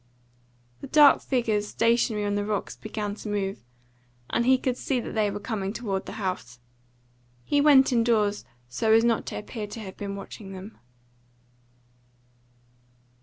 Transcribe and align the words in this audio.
The 0.79 0.87
dark 0.87 1.21
figures, 1.21 1.67
stationary 1.67 2.25
on 2.25 2.33
the 2.33 2.43
rocks, 2.43 2.75
began 2.75 3.13
to 3.13 3.29
move, 3.29 3.63
and 4.31 4.47
he 4.47 4.57
could 4.57 4.75
see 4.75 4.99
that 4.99 5.13
they 5.13 5.29
were 5.29 5.39
coming 5.39 5.73
toward 5.73 6.07
the 6.07 6.13
house. 6.13 6.57
He 7.43 7.61
went 7.61 7.93
indoors, 7.93 8.43
so 8.67 8.91
as 8.93 9.03
not 9.03 9.27
to 9.27 9.37
appear 9.37 9.67
to 9.67 9.79
have 9.79 9.97
been 9.97 10.15
watching 10.15 10.53
them. 10.53 10.79